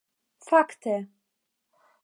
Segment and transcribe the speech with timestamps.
[0.49, 0.95] fakte